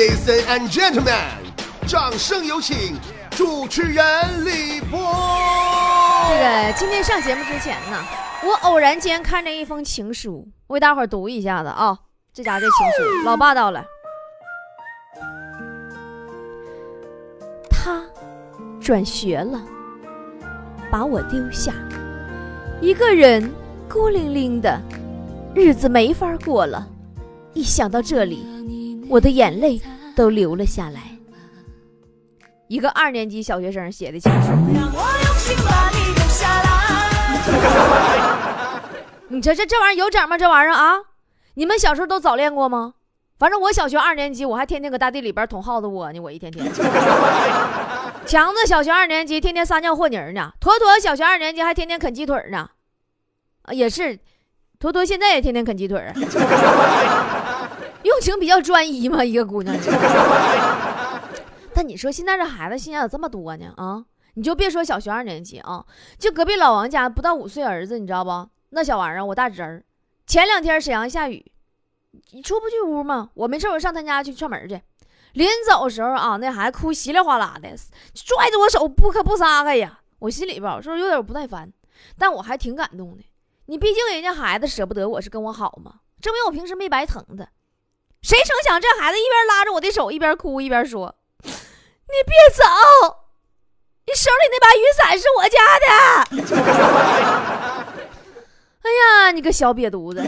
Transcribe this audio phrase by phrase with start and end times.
[0.00, 1.12] Ladies and gentlemen，
[1.86, 2.96] 掌声有请
[3.32, 4.02] 主持人
[4.46, 4.98] 李波。
[6.30, 8.02] 这个今天上节目之前呢，
[8.42, 11.98] 我偶然间看着一封情书，我给大伙儿读一下子啊。
[12.32, 13.84] 这家这情书 老霸道了。
[17.68, 18.02] 他
[18.80, 19.60] 转学了，
[20.90, 21.74] 把我丢下，
[22.80, 23.52] 一个人
[23.86, 24.80] 孤零零的，
[25.54, 26.88] 日子没法过了。
[27.52, 28.46] 一想到这里，
[29.10, 29.78] 我的眼泪
[30.20, 31.00] 都流了下来。
[32.68, 34.50] 一个二年级小学生写的情书。
[39.28, 40.36] 你这这这玩意儿有整吗？
[40.36, 40.98] 这玩意儿啊，
[41.54, 42.92] 你们小时候都早恋过吗？
[43.38, 46.70] 反正我小学二年级，我还天天搁大地里边捅耗子窝呢，我一天天。
[48.26, 50.52] 强子小学二年级，天天撒尿和泥呢。
[50.60, 52.68] 坨坨小学二年级，还天天啃鸡腿呢。
[53.62, 54.18] 啊，也是，
[54.78, 56.12] 坨坨现在也天天啃鸡腿。
[58.20, 59.74] 用情比较专一嘛，一个姑娘。
[61.72, 63.72] 但你说现在这孩子心眼咋这么多呢？
[63.78, 64.04] 啊，
[64.34, 65.82] 你就别说小学二年级啊，
[66.18, 68.50] 就隔壁老王家不到五岁儿子，你知道不？
[68.70, 69.82] 那小玩意儿，我大侄儿，
[70.26, 71.50] 前两天沈阳下雨，
[72.32, 73.30] 你出不去屋吗？
[73.32, 74.78] 我没事，我上他家去串门去。
[75.32, 77.74] 临走的时候啊，那孩子哭稀里哗啦的，
[78.12, 80.00] 拽着我手不可不撒开呀。
[80.18, 81.72] 我心里边说有点不耐烦，
[82.18, 83.24] 但我还挺感动的。
[83.64, 87.48] 你毕竟人家孩子舍不得我是跟我好嘛，证明我平时没白疼他。
[88.22, 92.64] 谁成想这孩子一边拉着我的手，一边哭一边说：“你别走，
[94.06, 95.86] 你手里那把雨伞是我家的。”
[98.82, 100.20] 哎呀，你个小瘪犊子！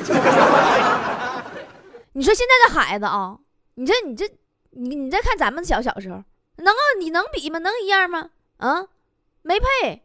[2.15, 3.39] 你说现在这孩子啊，
[3.75, 4.29] 你这你这
[4.71, 6.23] 你你再看咱们小小时候，
[6.57, 7.59] 能你能比吗？
[7.59, 8.31] 能一样吗？
[8.59, 8.87] 啊，
[9.43, 10.03] 没配！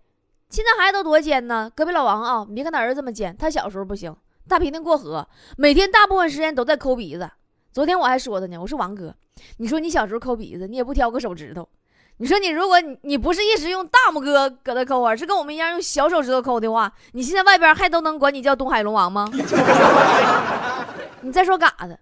[0.49, 1.69] 现在孩子都多尖呢。
[1.75, 4.15] 隔壁老王啊，你别看他儿子这么尖，他小时候不行，
[4.47, 5.27] 大鼻涕过河，
[5.58, 7.30] 每天大部分时间都在抠鼻子。
[7.78, 9.14] 昨天我还说他呢，我说王哥，
[9.58, 11.70] 你说你小时候抠鼻子，你也不挑个手指头。
[12.17, 19.30] 你说你如果你你不是一直用大拇哥搁那抠，而是跟我们一样用小手指头抠的话，你现在外边还都能管你叫东海龙王吗？
[21.21, 21.99] 你再说嘎子，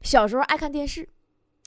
[0.00, 1.08] 小时候爱看电视，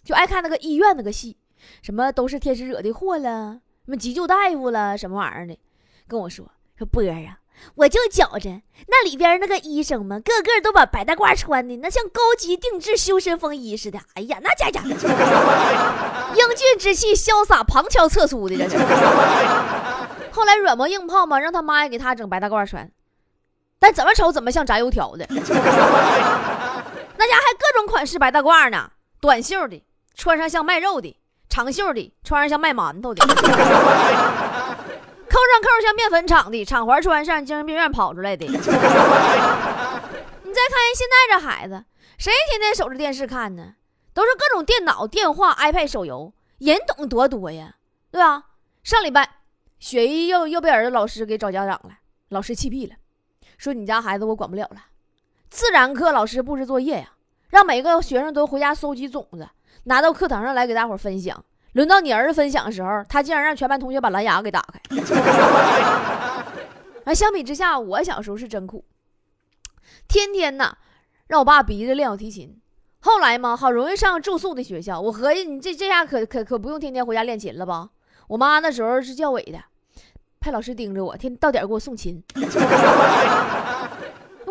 [0.05, 1.35] 就爱看那个医院那个戏，
[1.81, 5.59] 什么都是天使惹的祸了，什么急救大夫了，什么玩意儿的，
[6.07, 7.37] 跟我说说波儿啊。
[7.75, 13.99] 我就觉着那里边那个医生们，个个都把白大褂穿的那像高级定制修身风衣似的。
[14.15, 14.81] 哎呀，那家家
[16.35, 18.55] 英俊之气，潇洒旁敲侧出的。
[20.31, 22.89] 后来软磨硬泡嘛，让他妈也给他整白大褂穿，
[23.79, 25.25] 但怎么瞅怎么像炸油条的。
[27.17, 29.83] 那家还各种款式白大褂呢，短袖的
[30.15, 31.17] 穿上像卖肉的，
[31.49, 33.25] 长袖的穿上像卖馒头的。
[35.39, 38.45] 扣上扣像面粉厂的，厂环穿上精神病院跑出来的。
[38.51, 38.91] 你再看人
[40.95, 41.85] 现在这孩子，
[42.17, 43.75] 谁天天守着电视看呢？
[44.13, 47.75] 都是各种电脑、电话、iPad、手游，人懂多多呀，
[48.11, 48.43] 对吧？
[48.83, 49.29] 上礼拜，
[49.79, 51.91] 雪姨又又被儿子老师给找家长了，
[52.29, 52.95] 老师气毙了，
[53.57, 54.87] 说你家孩子我管不了了。
[55.49, 57.13] 自然课老师布置作业呀，
[57.49, 59.47] 让每个学生都回家收集种子，
[59.85, 61.45] 拿到课堂上来给大伙分享。
[61.73, 64.79] 轮到你儿子分享的时候，他竟然让全班同学把蓝牙给打开。
[67.05, 68.83] 啊， 相比之下，我小时候是真苦，
[70.07, 70.75] 天天呐
[71.27, 72.59] 让我爸逼着练小提琴。
[73.01, 77.89] 后来嘛，好容易上住宿的学校，我合计你这这下可可可不用天天回家练琴了吧？
[78.27, 79.59] 我妈那时候是教委的，
[80.39, 82.23] 派老师盯着我，天到点给我送琴。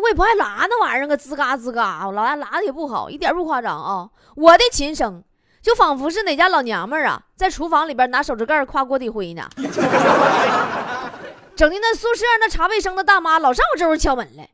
[0.01, 5.21] 我也不爱拉那玩意儿个吱嘎吱嘎，我拉拉的也不好，一点不夸张啊，我的琴声。
[5.61, 9.49] 就仿佛是哪家老娘们儿啊，在厨房里边拿手指盖夸锅底灰呢，
[11.55, 14.49] 整的那宿舍那查卫生的大妈老上我这屋敲门来，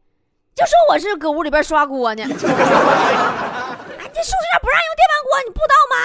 [0.56, 2.24] 就说我是搁屋里边刷锅呢。
[2.26, 2.38] 哎，这
[4.24, 5.96] 宿舍不让用电饭锅，你不知道吗？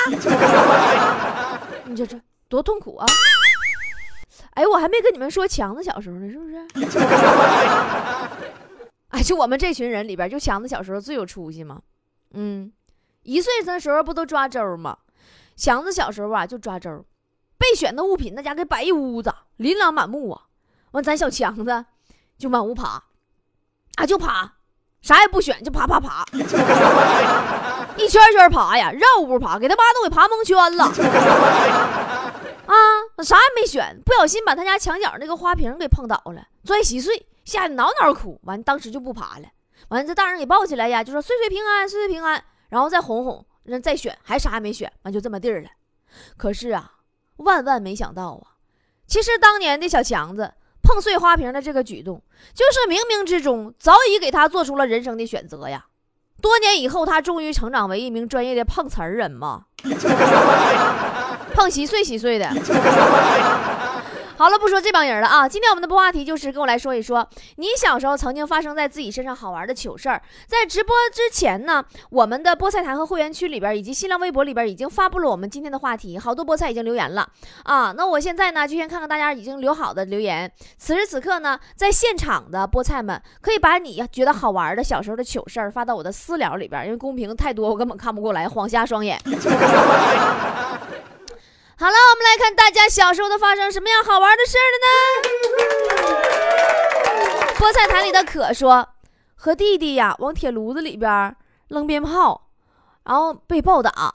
[1.87, 3.06] 你这这多痛苦啊！
[4.55, 6.56] 哎，我还没跟你们说强子小时候呢，是不是？
[9.09, 11.81] 哎，就我们这群人里边，就强子小时候最有出息嘛。
[12.34, 12.71] 嗯。
[13.22, 14.97] 一岁的时候不都抓周吗？
[15.57, 17.05] 强子小时候啊就抓周，
[17.59, 20.43] 备选的物品那家给摆一屋子，琳琅满目啊。
[20.93, 21.84] 完咱小强子
[22.39, 23.03] 就满屋爬，
[23.97, 24.55] 啊就爬，
[25.03, 30.84] 啥也不选就爬爬爬，一圈圈爬呀，绕屋爬，给他妈都给爬蒙圈了。
[32.67, 32.75] 啊，
[33.22, 38.41] 啥也没选，不小心把他家墙角那个花瓶给碰倒了，摔稀碎，吓得挠挠哭。
[38.45, 39.47] 完当时就不爬了。
[39.89, 42.43] 完这大人给抱起来呀，就说岁岁平安，岁岁平安。
[42.71, 43.45] 然后再哄哄，
[43.83, 45.69] 再选，还啥也没选，完就这么地儿了。
[46.37, 46.93] 可是啊，
[47.37, 48.57] 万万没想到啊，
[49.07, 52.22] 其实当年的小强子碰碎花瓶的这个举动，
[52.55, 55.87] 就是冥冥之中早已给他做出了人生的选择呀。
[56.41, 59.67] 多年以后，他终于成长为一名专业的碰瓷儿人嘛。
[61.53, 62.49] 碰稀碎稀碎的。
[64.41, 65.47] 好了，不说这帮人了啊！
[65.47, 70.22] 今天我们的播话题就是跟我来说一说，你小时候曾经发生在自己身上好玩的糗事儿。
[70.47, 77.28] 在直播之前呢，我们的菠菜坛和会员区里边，以及新浪微博里边已经发布了我们今天的话题，好多菠菜已经留言了
[77.65, 77.92] 啊。
[77.95, 80.51] 那我现在呢，就先看看大家已经留好的留言。
[80.78, 89.21] 此时此刻呢，在现场的菠菜们可以把你觉得好玩的小时候的糗事儿发到我的私聊里边，因为公屏太多，我根本看不过来，晃瞎双眼。
[91.80, 94.92] 好了，我们来看大家小时候都发生什么样好玩的事儿了呢？
[97.59, 98.86] 菠菜坛里的可说，
[99.34, 101.34] 和弟弟呀往铁炉子里边
[101.68, 102.48] 扔鞭炮，
[103.04, 104.12] 然后被暴打。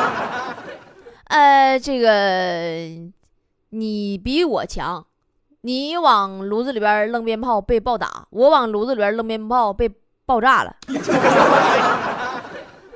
[1.28, 2.10] 呃，这个
[3.70, 5.06] 你比我强，
[5.62, 9.90] 你往炉子里边扔鞭炮被暴打，我往炉子里边扔鞭炮被
[10.26, 10.76] 爆炸了。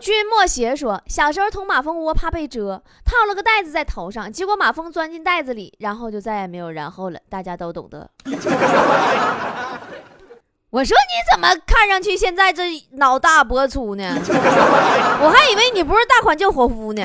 [0.04, 7.18] 君莫邪说，小时候捅马蜂窝怕被蛰，套了个袋子在头上，结果马蜂钻进袋子里，然后就再也没有然后了。
[7.30, 8.10] 大家都懂得。
[10.68, 14.04] 我说你怎么看上去现在这脑大脖粗呢？
[15.22, 17.02] 我还以为你不是大款就活夫呢。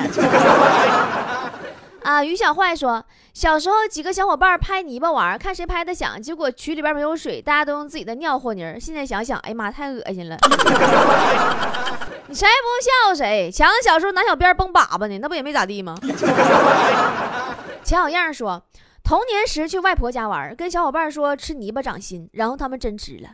[2.03, 3.03] 啊，于小坏说，
[3.33, 8.79] 小时候几个小伙伴拍泥巴玩，看谁拍的响，结果渠里边没有水，大家都用自己的尿和泥。
[8.79, 10.37] 现在想想，哎呀妈，太恶心了。
[12.27, 13.51] 你谁也不用笑谁？
[13.51, 15.95] 强子小时候拿小鞭崩粑粑呢，那不也没咋地吗？
[17.83, 18.63] 钱小样说，
[19.03, 23.29] 童年时去外婆家玩，跟小伙伴说吃泥巴长心，然后他们真吃了。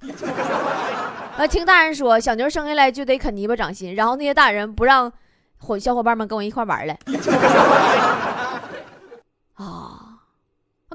[1.36, 5.12] 呃，听大人说，小牛生下来就得啃泥巴长心，然后那些大人不让
[5.58, 6.94] 伙小伙伴们跟我一块玩了。
[9.54, 10.20] 啊，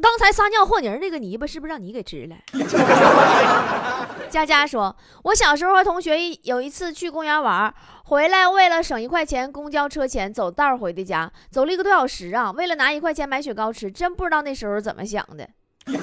[0.01, 2.35] 刚才撒尿和泥那个泥巴是不是让你给吃了？
[4.29, 4.95] 佳佳说
[5.25, 7.71] ：“我小时候和同学有一次去公园玩，
[8.05, 12.49] 回来为了省一块钱公交车钱，走道回的家，走了一个多小时啊！
[12.51, 15.47] 为了拿一块钱买雪糕吃，真不知道那时候怎么想的。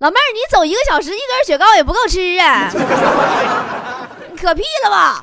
[0.00, 2.68] 老妹儿，你走一个小时，一根雪糕也不够吃啊！
[4.38, 5.20] 你可屁了吧！”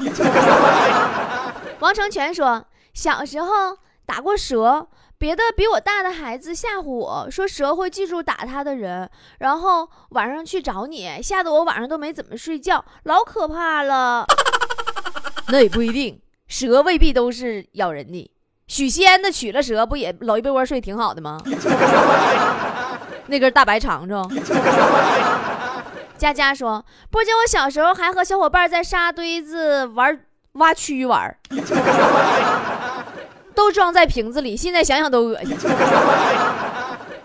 [1.80, 9.10] 王成全说：“小时候打过蛇。”别的比我大的孩子吓唬我说蛇会记住打他的人，
[9.40, 14.26] 然后晚上去找你，吓得我晚上都没怎么睡觉，老可怕了。
[15.48, 16.20] 那也不一定，
[16.50, 18.30] 蛇未必都是咬人的。
[18.68, 21.42] 许仙那娶了蛇，不也搂一被窝睡挺好的吗？
[23.28, 24.30] 那根大白长虫。
[26.18, 30.20] 佳佳说，不仅我小时候还和小伙伴在沙堆子玩
[30.54, 31.36] 挖蛆玩。
[33.54, 35.58] 都装在瓶子里，现在想想都恶心。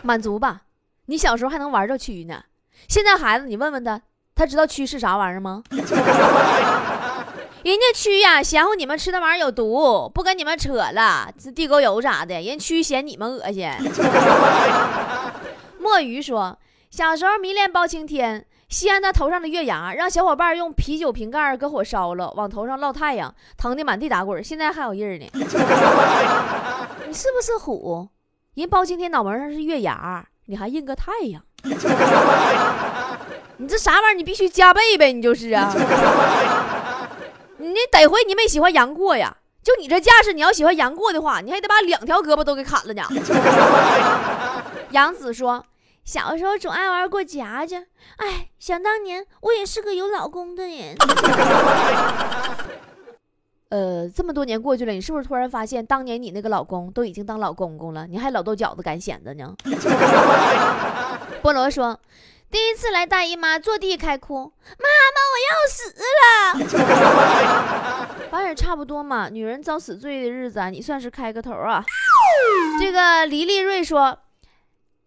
[0.03, 0.61] 满足吧，
[1.07, 2.43] 你小时候还能玩着蛆呢。
[2.89, 4.01] 现在孩子，你问问他，
[4.35, 5.63] 他知道蛆是啥玩意儿吗？
[7.63, 11.31] 人家蛆呀，嫌乎你们吃那玩意儿有毒，不跟你们扯了。
[11.39, 13.69] 这地沟油啥的，人蛆嫌你们恶心。
[15.79, 16.57] 墨鱼说，
[16.91, 18.47] 小时候迷恋包青天。
[18.71, 25.29] 西安他头上的月牙，让小伙伴用啤酒瓶盖搁火烧了，往头上烙太阳，疼的满地打滚，现在还有印儿呢。
[27.07, 28.09] 你是不是虎？
[28.55, 31.43] 人包青天脑门上是月牙，你还印个太阳？
[33.59, 34.15] 你这啥玩意儿？
[34.15, 35.75] 你必须加倍呗，你就是啊。
[37.59, 43.03] 你得亏你没喜欢杨过呀，就你这架势，你要喜欢杨过的话，你还得把两条胳膊都给砍了呢。
[44.93, 45.65] 杨子说。
[46.11, 47.87] 小时候总爱玩过夹夹，
[48.17, 50.97] 哎，想当年我也是个有老公的人。
[53.71, 59.55] 呃，这么多年过去了，你是不是突然发现，当年你那个老公都已经当老公公了，你还老豆饺子擀蚬子呢？
[61.45, 62.01] 菠萝说，
[62.51, 66.21] 第一次来大姨妈坐地开哭，妈妈我要死了。
[68.33, 71.85] 反正差不多嘛，女人遭死罪的日子啊，你算是开个头啊。
[72.81, 74.19] 这个黎丽瑞说。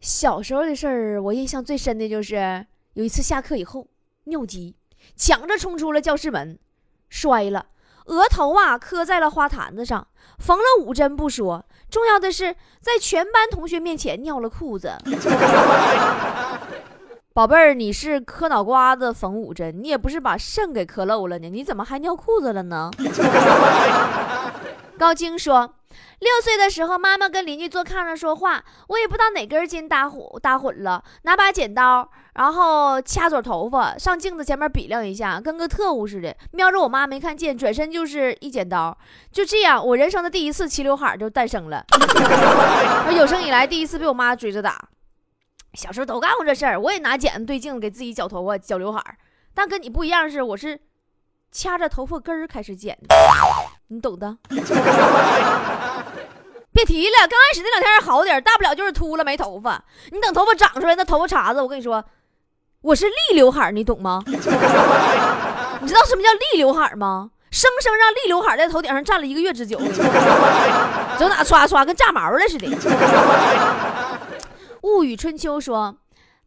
[0.03, 3.87] 小时候的事儿，我印象最深的就是有一次下课以后
[4.25, 4.75] 尿急，
[5.15, 6.59] 抢着冲出了教室门，
[7.07, 7.67] 摔了，
[8.07, 10.05] 额头啊磕在了花坛子上，
[10.39, 14.91] 缝了五针不说，重要的是在全班同学面前尿了裤子。
[17.31, 22.91] 宝贝儿，你是磕脑瓜子缝五针，你也不是把肾给磕漏了呢，你怎么还尿裤子了呢？
[24.97, 25.75] 高晶说。
[26.19, 38.97] 六岁的时候，妈妈跟邻居坐炕上说话，我也不知道哪根筋搭混搭混了，拿把剪刀，然后掐撮头发，上镜子前面比量一下，跟个特务似的，瞄着我妈没看见，转身就是一剪刀，
[39.31, 41.85] 就这样，我人生的第一次齐刘海就诞生了。
[43.15, 44.89] 有生以来第一次被我妈追着打，
[45.73, 49.17] 小时候都干过这事儿，我也拿剪子对镜子给自己绞头发、绞刘海，
[49.53, 50.79] 但跟你不一样是，我是
[51.53, 53.15] 掐着头发根儿开始剪的。
[53.87, 54.35] 你懂的。
[56.73, 59.81] 别提了，刚开始那两天还好点，大不了就是秃了没头发。
[60.11, 62.03] 你等头发长出来，那头发茬子，我跟你说，
[62.81, 64.23] 我是立刘海，你懂吗？
[64.27, 64.49] 你知
[65.93, 67.29] 道什么叫立刘海吗？
[67.51, 69.77] 生生让立刘海在头顶上站了一个月之久，
[71.19, 72.67] 走哪刷刷跟炸毛了似的。
[74.81, 75.95] 物语春秋说。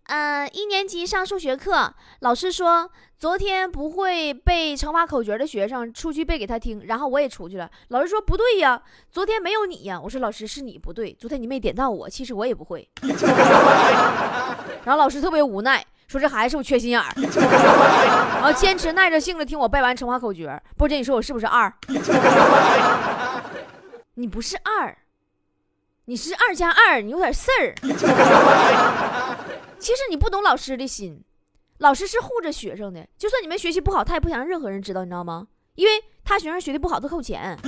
[0.09, 7.71] 呃，一年级上数学课，老师说昨天不会背乘法口诀的学生出去背给他听，然后我也出去了。
[7.89, 9.99] 老师说不对呀，昨天没有你呀。
[9.99, 12.87] 我说老师是你不对，昨天你没点到我，其实我也不会。
[14.85, 17.11] 然后老师特别无奈，说这孩子是不是缺心眼儿？
[18.37, 20.63] 然后坚持耐着性子听我背完乘法口诀。
[20.77, 21.73] 波姐，你说我是不是二？
[24.13, 24.95] 你不是二，
[26.05, 27.75] 你是二加二，你有点事儿。
[29.79, 31.23] 其实你不懂老师的心，
[31.79, 33.07] 老师是护着学生的。
[33.19, 35.47] 就算你们学习不好，他也不想让任何人知道，你知道吗？
[35.75, 37.59] 因为他学生学的不好，他扣钱。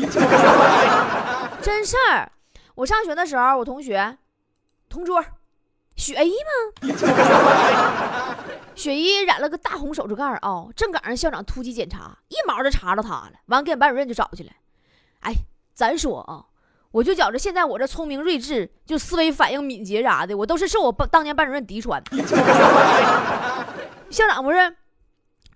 [1.60, 2.32] 真事儿，
[2.74, 4.16] 我上学的时候，我同学，
[4.88, 5.22] 同桌，
[5.96, 6.88] 雪姨吗？
[8.74, 13.32] 雪姨染了个大红手指盖啊，正赶上校长突击检查，一毛就查着他了。
[13.46, 14.50] 完，给俺班主任就找去了。
[15.20, 15.32] 哎，
[15.74, 16.44] 咱说啊。
[16.90, 22.02] 我就觉着现在我这聪明睿智，就思维反应敏捷啥的，我都是受我当年班主任嫡传。
[24.10, 24.76] 校长不是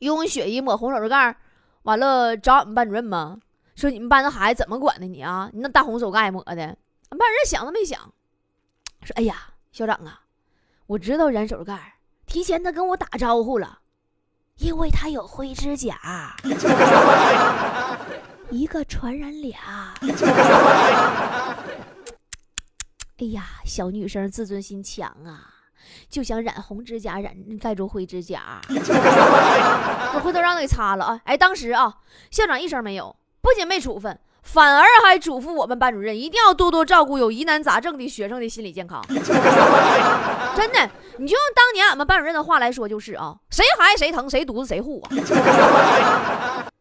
[0.00, 1.36] 用血衣抹红手指盖，
[1.82, 3.38] 完了找俺们班主任吗？
[3.74, 5.48] 说你们班的孩子怎么管的你啊？
[5.52, 7.98] 你那大红手盖抹的，俺班主任想都没想，
[9.02, 10.20] 说：“哎呀，校长啊，
[10.86, 11.94] 我知道染手指盖，
[12.26, 13.78] 提前他跟我打招呼了，
[14.58, 16.36] 因为他有灰指甲。
[18.50, 19.94] ”一个传染俩。
[23.18, 25.51] 哎呀，小女生自尊心强啊，
[26.08, 28.60] 就想染红指甲，染盖住灰指甲。
[30.14, 31.20] 我回头让他给擦了啊！
[31.24, 31.94] 哎，当时啊，
[32.30, 39.02] 校长一声没有，不仅没处分，反而还嘱咐我们班主任一定要多多照顾有疑难杂症的学生的心理健康。
[39.08, 45.10] 真的，你就用当年俺们班主任的话来说，就是啊，谁孩子谁疼，谁犊子谁护啊。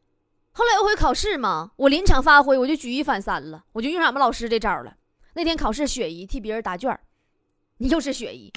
[0.54, 4.94] 后来有回考试嘛，我临场发挥，我就举一反三了，我就用上俺们老师这招了。
[5.34, 7.00] 那天考试，雪姨替别人答卷
[7.82, 8.54] 你又是雪姨，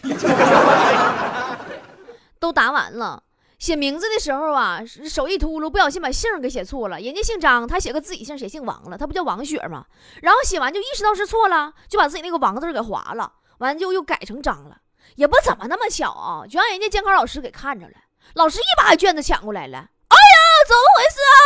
[2.38, 3.22] 都答完了，
[3.58, 7.00] 写名字的时候啊，手一秃噜，不小心把姓给写错了。
[7.00, 9.86] 人家姓张，他写个自己姓，谁姓王了，他不叫王雪吗？
[10.20, 14.76] 然后写完就意识到是错了，就把自己那个王字给划了，完就又改成张了。
[15.16, 17.94] 也不怎么那么巧啊，就让人家监考老师给看着了，
[18.34, 19.78] 老师一把卷子抢过来了。
[19.78, 20.36] 哎呀
[20.68, 21.40] 怎么回事啊？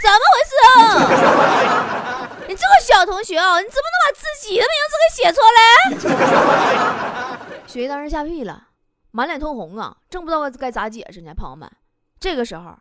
[0.00, 2.30] 怎么回事啊？
[2.48, 5.58] 你这个小同学啊，你怎么能把自己的名字给写错嘞？
[7.72, 8.68] 雪姨当时吓屁了，
[9.12, 11.32] 满脸通红啊，正不知道该咋解释呢。
[11.34, 11.72] 朋友们，
[12.20, 12.76] 这个时候，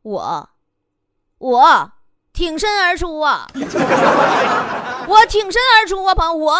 [0.00, 0.48] 我，
[1.36, 1.92] 我
[2.32, 3.46] 挺身而出啊，
[5.06, 6.52] 我挺身而出啊，朋友，我，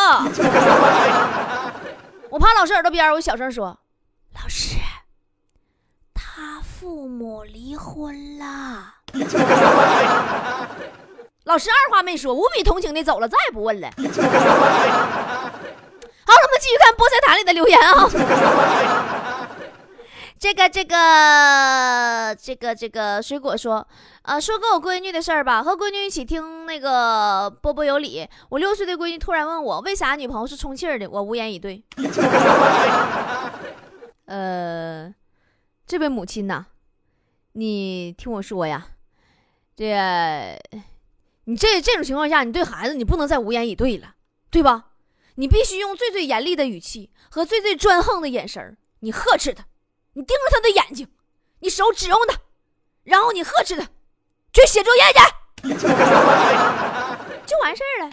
[2.32, 3.78] 我趴老师耳朵边，我小声说，
[4.34, 4.76] 老师。
[6.12, 8.96] 他父母离婚了，
[11.44, 13.88] 老师二话没说，无比同情的走了，再也不问了。
[16.30, 18.06] 好了，我们继续看菠菜坛里的留言啊。
[20.38, 23.86] 这个这个这个这个水果说，
[24.22, 25.60] 呃，说跟我闺女的事儿吧。
[25.62, 31.10] 和闺女一起听那个波波有理，我六岁的闺女突然问我，为啥女朋友是充气儿的？
[31.10, 31.82] 我无言以对。
[34.26, 35.12] 呃。
[35.86, 36.66] 这位母亲呐，
[37.54, 38.86] 你听我说呀，
[39.74, 40.56] 这，
[41.46, 44.14] 你这这种情况下，你对孩子你不能再无言以对了，
[44.52, 44.89] 对吧？
[45.36, 49.64] 你必须用最最严厉的语气和最最专横的眼神你呵斥他，
[50.14, 51.08] 你盯着他的眼睛，
[51.60, 52.36] 你手指用他，
[53.04, 53.84] 然后你呵斥他，
[54.52, 55.18] 去写作业去，
[57.46, 58.10] 就完事儿了。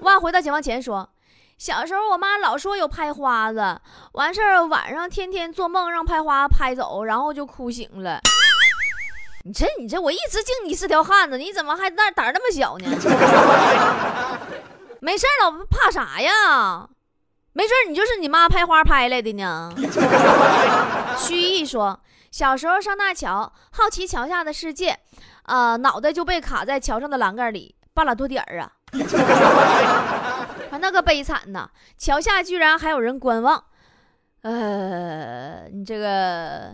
[0.00, 1.10] 万回到解放前说。
[1.56, 3.80] 小时候，我妈老说有拍花子，
[4.12, 8.20] 完事儿晚上天天做梦让拍花拍走，然后就哭醒了。
[9.44, 12.84] 你这你这，我一直敬你是条汉子，你怎么还那胆儿那么小呢？
[15.04, 16.88] 没事了，怕啥呀？
[17.52, 19.70] 没准你就是你妈拍花拍来的呢。
[21.18, 24.98] 虚意说，小时候上大桥，好奇桥下的世界，
[25.42, 28.72] 呃，脑袋就被卡在桥上的栏杆里，半拉多点儿啊
[30.70, 30.78] 啊。
[30.80, 31.68] 那个悲惨呐！
[31.98, 33.62] 桥下居然还有人观望。
[34.40, 36.72] 呃，你这个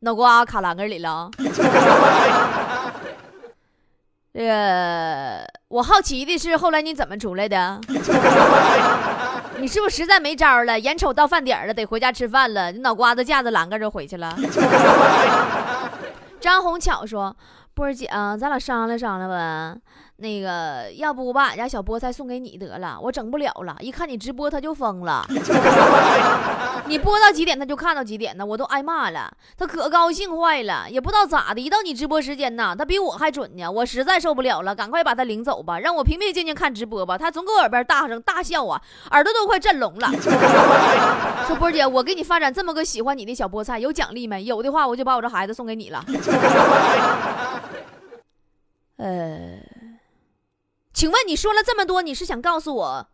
[0.00, 1.30] 脑瓜卡栏杆里了。
[4.36, 7.80] 这个我好奇的是，后来你怎么出来的？
[9.56, 10.78] 你是不是实在没招了？
[10.78, 14.36] 眼瞅到饭点了，得回家吃饭了，你脑瓜子架子栏杆就回去了。
[16.38, 17.34] 张红巧说。
[17.72, 19.76] 波儿姐啊，咱俩商量商量吧。
[20.18, 23.76] 那个，要不我把俺家小菠菜送给你得了，我整不了了。
[23.80, 25.22] 一看你直播，他就疯了。
[26.88, 29.30] 你播到几点，他就看到几点呢，我都挨骂了。
[29.58, 33.70] 他可高兴坏了，也不知道咋的，一到你直播时间呢，他比我还准呢。
[33.70, 37.18] 我实在受不了了，赶快把他领走吧，让我平平静静看直播吧。
[37.18, 38.80] 他总搁我耳边大声大笑啊，
[39.10, 40.10] 耳朵都快震聋了。
[41.46, 44.44] 说波姐，我给你发展这么个喜欢你的小菠菜，有奖励没？
[44.44, 46.02] 有的话，我就把我这孩子送给你了。
[48.96, 49.75] 呃。
[50.96, 53.06] 请问你说了这么多，你是想告诉我，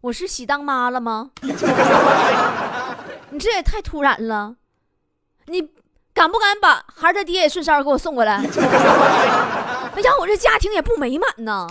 [0.00, 1.30] 我是喜当妈了吗？
[3.30, 4.56] 你这也太突然了，
[5.46, 5.70] 你
[6.12, 8.38] 敢不敢把孩儿他爹也顺捎给我送过来？
[9.94, 11.68] 哎呀，我这家庭也不美满呐。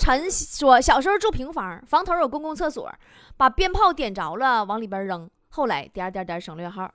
[0.00, 2.92] 陈说，小时候住平房，房头有公共厕所，
[3.36, 6.90] 把鞭炮点着了往里边扔，后来点点点省略号。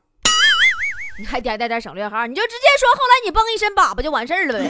[1.19, 4.69] 你还点点点省略号，你就直接说后来你崩一身粑粑就完事儿了呗。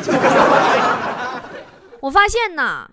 [2.04, 2.86] 我发现呐，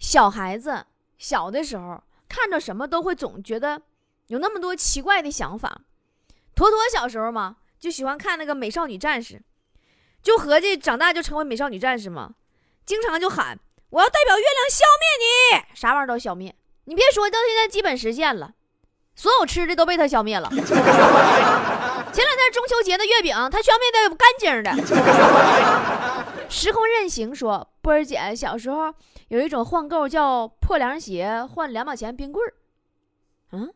[0.00, 0.86] 小孩子
[1.18, 3.80] 小的时候看着什么都会总觉得
[4.26, 5.82] 有那么多奇怪的想法。
[6.54, 9.40] 坨坨小时候嘛，就喜欢看那个美少女战士，
[10.20, 12.32] 就合计长大就成为美少女战士嘛，
[12.84, 13.56] 经常就喊
[13.90, 16.52] 我要代表月亮消灭你，啥玩意儿都消灭。
[16.86, 18.52] 你别说，到现在基本实现了，
[19.14, 20.50] 所有吃的都被他消灭了。
[20.56, 20.64] 前
[22.24, 26.05] 两天中秋节的月饼，他消灭的干净的。
[26.48, 28.92] 时空任行说：“波儿姐小时候
[29.28, 32.54] 有一种换购叫破凉鞋换两毛钱冰棍儿，
[33.52, 33.72] 嗯，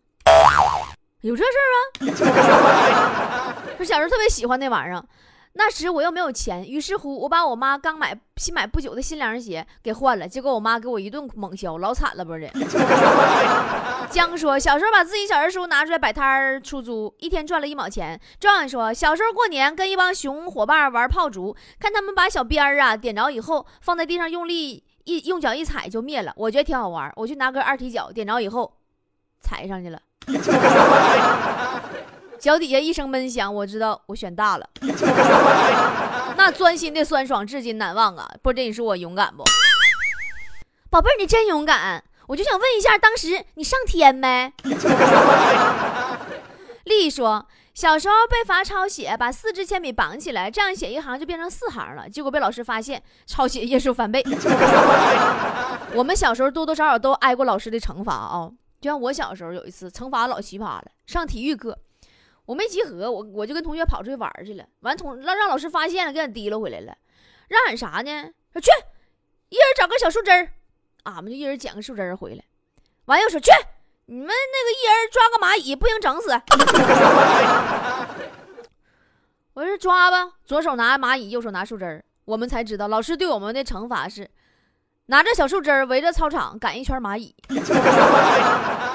[1.23, 1.67] 有这事儿
[2.15, 3.55] 吗？
[3.77, 5.05] 说小时候特别喜欢那玩意儿。”
[5.53, 12.51] 那时我又没有钱，于是乎我把我妈刚买新买不久的新凉鞋给换了，结果我妈给我一顿猛削，老惨了不是的？
[14.11, 18.21] 江说小时候把自己小人书拿出来摆摊儿出租，一天赚了一毛钱。
[18.39, 28.73] 壮说小时候过年跟一帮熊伙伴玩炮竹，看他们把小鞭儿啊点着以后放在地上用力一用脚一踩就灭了，我觉得挺好玩，我去拿根二踢脚点着以后
[29.41, 30.01] 踩上去了。
[32.41, 34.67] 脚底下一声闷响，我知道我选大了，
[36.37, 38.27] 那钻心的酸爽至今难忘啊！
[38.43, 39.45] 不知你说我勇敢不？
[40.89, 42.03] 宝贝儿，你真勇敢！
[42.27, 44.51] 我就想问一下，当时你上天没？
[46.85, 54.25] 丽说，小时候被罚抄写，把四支铅笔绑起来，这样写一行就变成四行了，结果被老师发现，抄写页数翻倍。
[55.93, 58.51] 我们小时候多多少少都挨过老师的惩罚啊，
[58.81, 61.77] 就像我小时候有一次惩罚老奇葩了，上体育课。
[62.51, 64.65] 我没集合，我我就跟同学跑出去玩去了。
[64.81, 66.93] 完，同让让老师发现了，给俺提溜回来了。
[67.47, 68.11] 让俺啥呢？
[68.53, 68.69] 说去，
[69.51, 70.51] 一人找个小树枝儿，
[71.05, 72.43] 俺们就一人捡个树枝儿回来。
[73.05, 73.53] 完又说去，
[74.07, 76.31] 你们那个一人抓个蚂蚁，不行整死。
[79.55, 82.05] 我说抓吧，左手拿蚂蚁，右手拿树枝儿。
[82.25, 84.29] 我们才知道，老师对我们的惩罚是
[85.07, 87.33] 拿着小树枝儿围着操场赶一圈蚂蚁。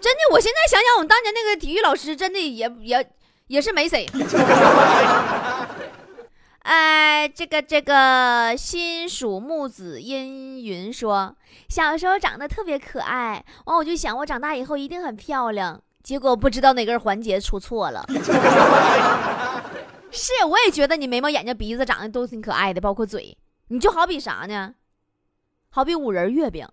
[0.00, 3.10] 真的，我现在想想，我们当年那个体育老师真的也也
[3.48, 4.06] 也是没谁。
[6.60, 11.36] 哎，这个这个新属木子阴云说，
[11.68, 18.04] 小时候长得特别可爱，完我就想我长大以后一定很漂亮，结果不知道哪根环节出错了。
[20.10, 24.74] 是，我也觉得你眉毛、眼睛、鼻子长得都挺可爱的，包括嘴，你就好比啥呢？
[25.70, 26.66] 好比五仁月饼。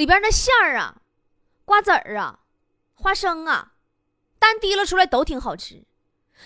[0.00, 0.94] 里边那馅儿啊，
[1.66, 2.38] 瓜子儿啊，
[2.94, 3.72] 花生啊，
[4.38, 5.84] 单提了出来都挺好吃，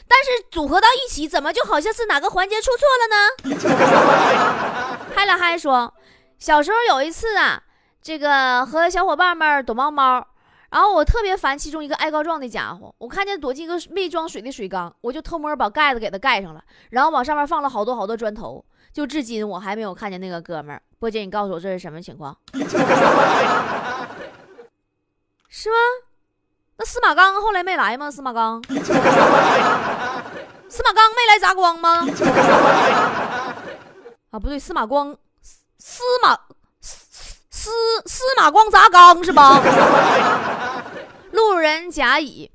[0.09, 4.99] 但是组合到一起，怎么就好像是哪个环节出错了呢？
[5.15, 5.95] 嗨了嗨说，
[6.37, 7.63] 小时候有一次啊，
[8.03, 10.27] 这个和小伙伴们躲猫猫，
[10.71, 18.65] 然后我特别烦其中一个爱告状的家伙，我看见躲进一个没装水的水缸，我就偷摸把盖子给他盖上了，然后往上面放了好多好多砖头。
[18.95, 22.35] 就至今我还没有看见那个哥们儿，波姐，你告诉我这是什么情况？
[25.49, 25.77] 是吗？
[26.77, 28.09] 那司马刚后来没来吗？
[28.09, 28.73] 司马刚，司
[30.85, 32.07] 马刚没来砸光吗？
[34.31, 35.17] 啊，不对，司马光，
[35.79, 36.39] 司马
[36.81, 36.97] 司
[37.51, 37.71] 司
[38.07, 39.61] 司马光砸缸是吧？
[41.33, 42.49] 路人甲乙，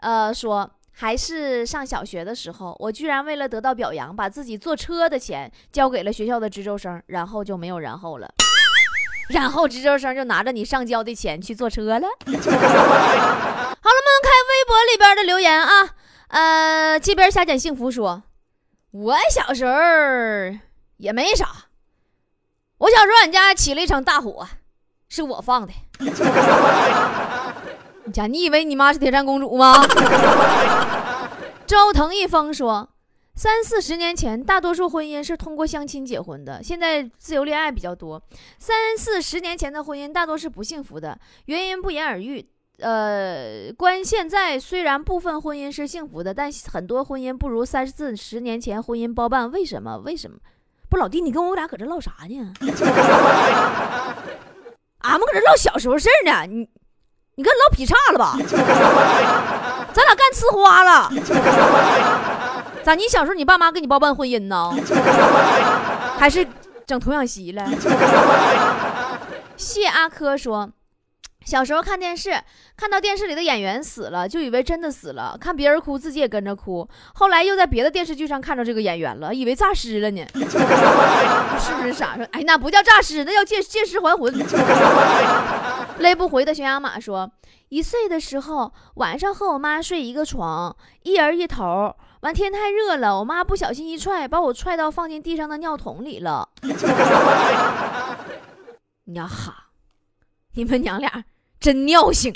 [0.00, 0.70] 呃，说。
[0.98, 8.32] 还是上小学的时候，我居然为了得到表扬，把自己坐车的钱交给了学校的值周生，然后就没有然后了。
[9.28, 12.00] 然后值周生就拿着你上交的钱去坐车了。
[12.00, 15.90] 好了，我们看微博里边的留言啊，
[16.28, 18.22] 呃，这边瞎捡幸福说，
[18.92, 19.74] 我小时候
[20.96, 21.46] 也没啥，
[22.78, 24.48] 我小时候俺家起了一场大火，
[25.10, 25.74] 是我放的。
[28.16, 29.74] 你家，你以为你妈是铁扇公主吗？
[31.66, 32.88] 周腾一峰说，
[33.34, 38.22] 三四十年前，大多数婚姻是通过相亲结婚的，现在自由恋爱比较多。
[38.58, 42.48] 三四十年前的婚姻大多是不幸福的，原因不言而喻。
[42.78, 49.50] 呃，关现在虽然部分婚姻是幸福的，但很多婚姻不如三四十年前婚姻包办。
[49.50, 49.98] 为什么？
[49.98, 50.38] 为什么？
[50.88, 52.52] 不，老弟，你跟我俩搁这唠啥呢？
[55.00, 56.46] 俺们搁这唠小时候事儿呢。
[56.46, 56.68] 你，
[57.36, 58.34] 你跟老劈叉了吧？
[59.92, 61.10] 咱俩干呲花了？
[62.82, 62.94] 咋？
[62.94, 64.74] 你小时候你爸妈给你包办婚姻呢？
[66.18, 66.46] 还是
[66.86, 67.68] 整童养媳了？
[69.56, 70.70] 谢阿珂说。
[71.44, 72.40] 小时候看电视，
[72.76, 75.36] 看到电视里的演员死了，就以为真的死了。
[75.40, 76.88] 看别人哭，自己也跟着哭。
[77.14, 80.26] 后来又在别的电视剧上看着这个演员了，以为诈尸了呢。
[80.34, 82.16] 是不是傻？
[82.16, 84.34] 说，哎，那不叫诈尸，那叫借借尸还魂。
[85.98, 87.30] 勒不回的悬崖马说，
[87.68, 91.94] 一岁的时候，晚上和我妈睡一个床，一人一头。
[92.20, 96.48] 完天太热了，我妈不小心一踹，把我踹到放进地上的尿桶里了。
[99.14, 99.68] 呀哈，
[100.54, 101.24] 你们娘俩。
[101.58, 102.30] 真尿性！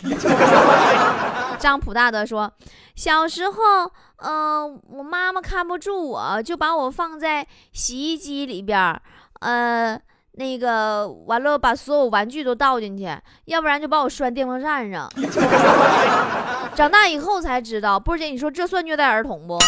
[1.60, 2.50] 张普大德说，
[2.96, 9.02] 小时候，嗯，我妈妈看不住我，就把我放在洗衣机里边儿
[9.40, 10.00] 呃，
[10.40, 15.06] 那个完了把所有玩具都倒进去，要不然就把我拴电风扇上。
[16.74, 19.58] 长大以后才知道，波姐，你说这算虐待儿童不？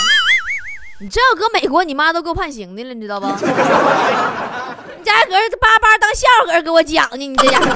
[1.03, 3.27] 你这要搁美国，你妈都够判刑的了，你知道不？
[4.97, 7.67] 你家搁这叭叭当笑话给我讲呢，你这家伙。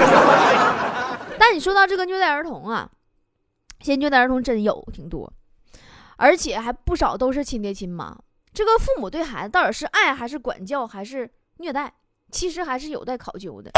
[1.38, 2.88] 但你说到这个虐待儿童啊，
[3.80, 5.30] 现在虐待儿童真有挺多，
[6.16, 8.16] 而且还不少都是亲爹亲妈。
[8.54, 11.92] 这个父母对孩子到底是爱还是管教还是虐待，
[12.30, 13.70] 其实还是有待考究的。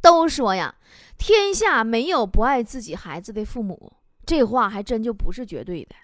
[0.00, 0.74] 都说呀，
[1.18, 3.92] 天下没有不爱自己孩子的父母，
[4.24, 5.94] 这话还真就不是绝对的。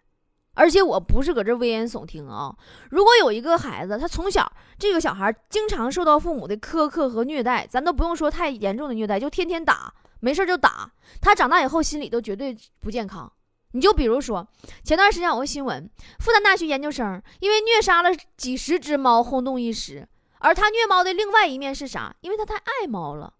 [0.57, 2.55] 而且我不是搁这危言耸听啊。
[2.91, 9.93] 如果有一个孩子，他从小这个小孩经常受到父母的苛刻和虐待，咱都不用说太严重的虐待，就天天打。
[10.21, 10.91] 没事就打
[11.21, 13.31] 他，长大以后心理都绝对不健康。
[13.73, 14.47] 你就比如说，
[14.85, 15.91] 前段时间有个新闻，
[16.21, 20.09] 复旦大学研究生因为虐杀了几十只猫轰动一时，
[20.45, 22.15] 而他虐猫的另外一面是啥？
[22.21, 23.33] 因为他太爱猫了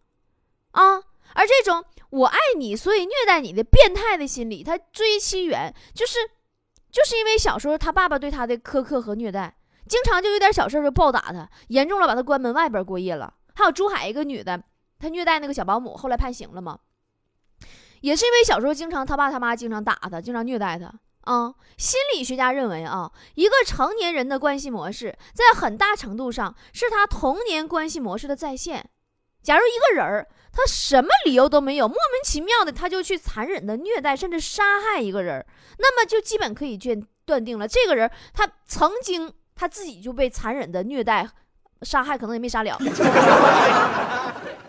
[0.71, 0.97] 啊！
[1.35, 6.19] 而这种我爱你，所以虐待你的变态的心理，他追其源就是，
[6.91, 9.55] 就是因为小时候他爸爸对他的苛刻和虐待，
[9.87, 13.35] 经常就有点小事就暴打他，严重了把他关门外边过夜了。
[13.55, 14.63] 还有珠海一个女的。
[14.99, 16.79] 他虐待那个小保姆，后来判刑了吗？
[18.01, 20.91] 也是因为小时候经常他爸他妈经常打他，经常虐待他
[21.25, 21.55] 啊。
[21.77, 28.89] 心理学家认为啊，一个成年人的关系模式，在很大程度上是他童年关系模式的再现。
[29.43, 35.45] 假如一个人儿他什么理由都没有，莫名其妙的他就去残忍的虐待甚至杀害一个人，
[35.79, 41.29] 那么就基本可以断断定了，这个人他曾经他自己就被残忍的虐待、
[41.83, 42.79] 杀害，可能也没杀了。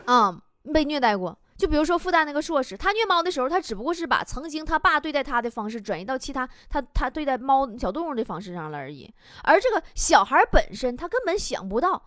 [0.06, 0.36] 啊，
[0.74, 1.38] 被虐待过。
[1.58, 9.10] 就比如说复旦那个硕士，他虐猫的时候，他只不过是把曾经他爸对待他的方式转移到其他他他对待猫小动物的方式上了而已。
[9.44, 12.04] 而这个小孩本身，他根本想不到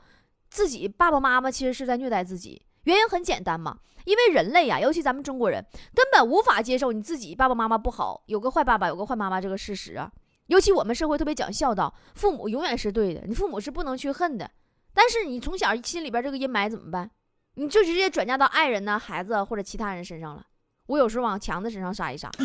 [0.50, 2.60] 自己爸爸妈妈其实是在虐待自己。
[2.84, 10.10] 原因很简单嘛，因为人类呀，尤其咱们中国人，根本无法接受你自己爸爸妈妈不好，有个坏爸爸，有个坏妈妈这个事实啊。
[10.46, 14.50] 尤其我们社会特别讲孝道，父母永远是对的，你父母是不能去恨的。
[14.94, 17.10] 但是你从小心里边这个阴霾怎么办？
[17.58, 20.46] 你就直接转嫁到爱人呢、孩子或者其他人身上了。
[20.86, 22.30] 我有时候往强子身上撒一撒。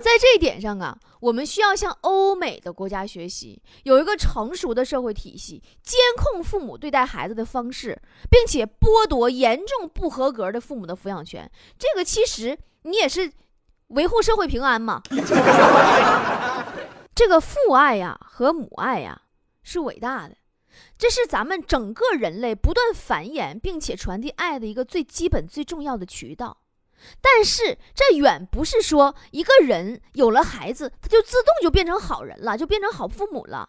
[0.00, 7.98] 在这一点上啊，我们需要向欧美的国家学习，有一个成熟的社会体系，监控父母对待孩子的方式，
[8.28, 11.50] 并且剥夺严重不合格的父母的抚养权。
[11.78, 13.32] 这个其实你也是
[13.88, 15.00] 维护社会平安嘛。
[17.14, 19.22] 这个父爱呀和母爱呀
[19.62, 20.34] 是伟大的。
[20.96, 26.58] 这是咱们整个人类不断繁衍并且传递爱的一个最基本、最重要的渠道。
[27.20, 33.68] 但是，这远不是说一个人有了孩子，他就自动就变成好人了，就变成好父母了。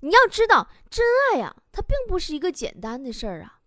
[0.00, 3.60] 你要知道，真爱呀，它并不是一个简单的事儿啊。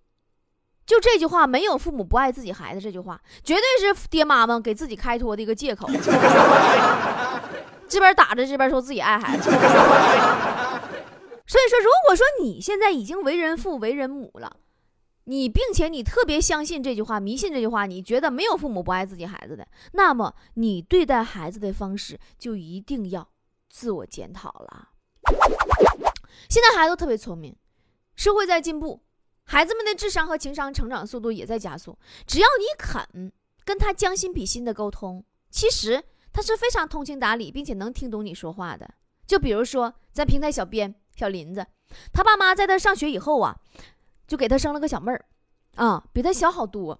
[0.85, 3.63] 就这句话，没有父母不爱自己孩子，这句话绝对
[3.93, 5.87] 是爹妈们给自己开脱的一个借口。
[7.87, 9.49] 这边打着，这边说自己爱孩子。
[11.47, 14.57] 所以说，如果说你现在已经为人父、为人母了，
[15.23, 23.29] 你并且你特别相信这句话、迷信这句话，你觉得没有父母不爱自己孩子的，那么你对待孩子的方式就一定要
[23.69, 24.89] 自我检讨了。
[26.49, 27.55] 现在孩子特别聪明，
[28.15, 29.01] 社会在进步，
[29.43, 31.97] 孩子们的智商和情商成长速度也在加速。
[32.25, 33.31] 只要你肯
[33.63, 38.89] 跟他将心比心的沟通，其实他是非常通情达理，并且能听懂你说话的。
[39.25, 41.65] 就比如说咱平台小编小林子，
[42.13, 43.55] 他爸妈在他上学以后啊，
[44.27, 45.25] 就给他生了个小妹儿，
[45.75, 46.97] 啊，比他小好多。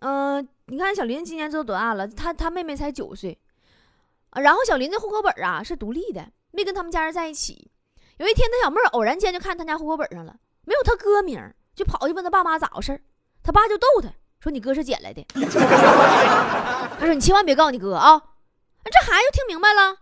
[0.00, 2.08] 嗯，你看小林今年都多大了？
[2.08, 3.38] 他他妹妹才九岁。
[4.30, 7.70] 啊，然后小林的户口本啊是独立的，没跟他们家人在一起。
[8.16, 11.38] 有一天，他小妹儿偶然间就看他家户口本上了，没有他哥名，
[11.74, 12.98] 就跑去问他爸妈咋回事
[13.42, 14.08] 他爸就逗他
[14.40, 15.22] 说：“你哥是捡来的。”
[16.98, 18.18] 他说：“你千万别告诉你哥啊！”
[18.84, 19.96] 这孩子听明白了，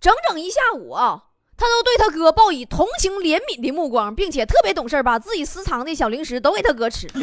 [0.00, 7.08] 整整一下午啊，他都对他哥报以同情怜悯的目光，并且特别懂事，把自己私藏的小零食都给他哥吃，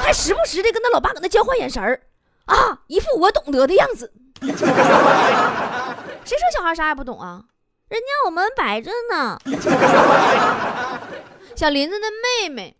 [0.00, 2.00] 还时不时的跟他老爸搁那交换眼神儿
[2.46, 4.12] 啊，一副我懂得的样子。
[4.40, 7.44] 谁说小孩啥也不懂啊？
[7.88, 9.38] 人家我们摆着呢。
[11.54, 12.76] 小林子的妹妹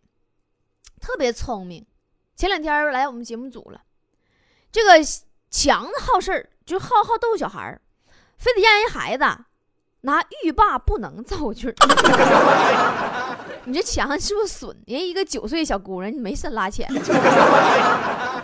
[1.00, 1.85] 特别聪明，
[2.37, 3.82] 前两天来我们节目组了。
[4.70, 4.92] 这个
[5.50, 7.82] 强子好事儿，就好好逗小孩儿，
[8.38, 9.24] 非得让人孩子
[10.02, 11.74] 拿浴霸不能造句。
[13.64, 14.76] 你这强是不是损？
[14.86, 16.86] 人一个九岁小姑娘，你没事拉钱。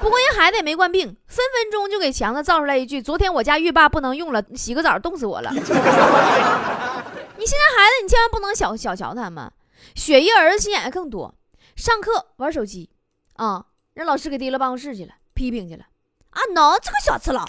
[0.01, 5.51] 不过人孩子也没惯病，分分钟就给强子造出来一句：“昨天我家浴霸不能用了，洗个澡冻死我了。
[5.61, 9.51] ”你现在孩子，你千万不能小小瞧他们。
[9.97, 11.35] 雪姨儿子心眼更多，
[11.75, 12.91] 上课玩手机，
[13.35, 15.83] 啊，让老师给提了办公室去了，批评去了。
[16.31, 17.45] 啊，喏，这个小次佬，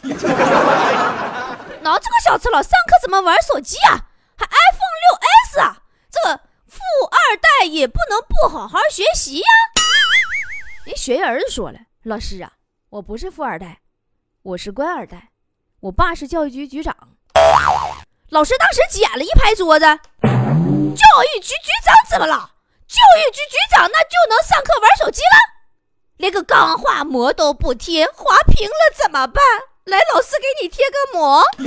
[1.98, 3.98] 这个小赤佬，上课怎么玩手机啊？
[4.38, 5.82] 还 iPhone 六 S 啊？
[6.12, 6.40] 这个。
[6.70, 9.48] 富二代也不能不好好学习呀！
[10.86, 12.54] 人学员儿子说了：“老师啊，
[12.90, 13.80] 我不是富二代，
[14.44, 15.30] 我是官二代，
[15.80, 16.96] 我爸是教育局局长。”
[18.30, 19.86] 老师当时捡了一拍桌子
[20.22, 22.52] ：“教育局局长怎么了？
[22.88, 25.38] 教育局局长那就能上课玩手机了？
[26.18, 29.44] 连个钢化膜都不贴，划屏了怎么办？
[29.90, 31.42] 来，老师给你贴个膜。”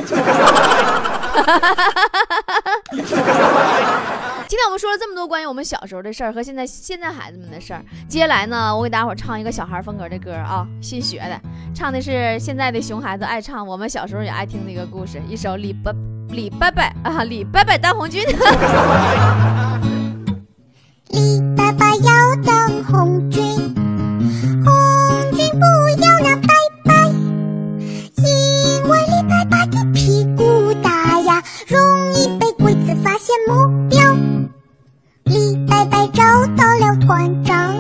[4.49, 11.41] 今天我们说了这么多关于我们小时候的事儿和现在现在孩子们的事儿，接下来呢，我给大伙儿唱一个小孩风格的歌啊，新学的，
[11.75, 15.91] 唱的是现在的熊孩子爱唱，我们小时候也爱听的一个故事，一首李伯
[16.29, 18.23] 李伯伯啊，李伯伯当红军。
[21.09, 23.43] 李伯伯要当红军，
[24.65, 25.65] 红军不
[29.53, 31.79] 为李伯伯的屁股大呀，容
[32.15, 34.01] 易被鬼子发现目标。
[35.25, 36.23] 李白白找
[36.57, 37.75] 到了团长，